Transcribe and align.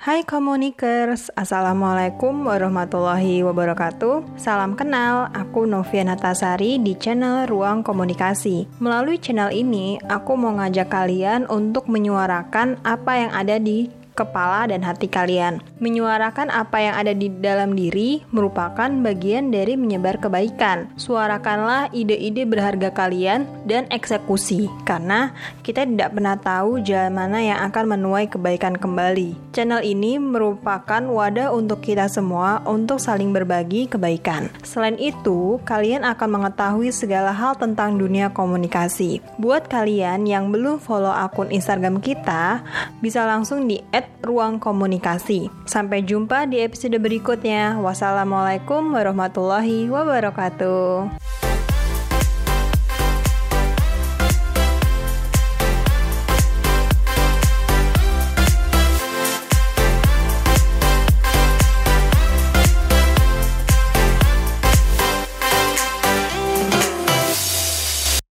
Hai 0.00 0.24
komunikers, 0.24 1.28
Assalamualaikum 1.36 2.48
warahmatullahi 2.48 3.44
wabarakatuh. 3.44 4.32
Salam 4.40 4.72
kenal, 4.72 5.28
aku 5.36 5.68
Novia 5.68 6.00
Natasari 6.08 6.80
di 6.80 6.96
channel 6.96 7.44
Ruang 7.44 7.84
Komunikasi. 7.84 8.80
Melalui 8.80 9.20
channel 9.20 9.52
ini, 9.52 10.00
aku 10.08 10.40
mau 10.40 10.56
ngajak 10.56 10.88
kalian 10.88 11.44
untuk 11.52 11.84
menyuarakan 11.92 12.80
apa 12.80 13.12
yang 13.12 13.32
ada 13.36 13.60
di 13.60 13.92
kepala 14.20 14.68
dan 14.68 14.84
hati 14.84 15.08
kalian. 15.08 15.64
Menyuarakan 15.80 16.52
apa 16.52 16.76
yang 16.84 16.94
ada 17.00 17.16
di 17.16 17.32
dalam 17.32 17.72
diri 17.72 18.20
merupakan 18.28 18.92
bagian 19.00 19.48
dari 19.48 19.80
menyebar 19.80 20.20
kebaikan. 20.20 20.92
Suarakanlah 21.00 21.88
ide-ide 21.96 22.44
berharga 22.44 22.92
kalian 22.92 23.48
dan 23.64 23.88
eksekusi, 23.88 24.68
karena 24.84 25.32
kita 25.64 25.88
tidak 25.88 26.12
pernah 26.12 26.36
tahu 26.36 26.84
jalan 26.84 27.16
mana 27.16 27.38
yang 27.40 27.58
akan 27.72 27.96
menuai 27.96 28.28
kebaikan 28.28 28.76
kembali. 28.76 29.56
Channel 29.56 29.80
ini 29.80 30.20
merupakan 30.20 31.00
wadah 31.00 31.54
untuk 31.54 31.80
kita 31.80 32.12
semua 32.12 32.60
untuk 32.68 33.00
saling 33.00 33.32
berbagi 33.32 33.88
kebaikan. 33.88 34.52
Selain 34.66 34.98
itu, 35.00 35.62
kalian 35.64 36.04
akan 36.04 36.42
mengetahui 36.42 36.90
segala 36.90 37.30
hal 37.30 37.54
tentang 37.56 37.96
dunia 37.96 38.28
komunikasi. 38.34 39.22
Buat 39.38 39.70
kalian 39.70 40.26
yang 40.26 40.50
belum 40.50 40.82
follow 40.82 41.14
akun 41.14 41.54
Instagram 41.54 42.02
kita, 42.02 42.66
bisa 42.98 43.22
langsung 43.22 43.70
di 43.70 43.78
add 43.94 44.09
ruang 44.20 44.58
komunikasi. 44.58 45.48
Sampai 45.64 46.02
jumpa 46.02 46.50
di 46.50 46.60
episode 46.60 46.98
berikutnya. 46.98 47.78
Wassalamualaikum 47.78 48.92
warahmatullahi 48.92 49.86
wabarakatuh. 49.88 51.10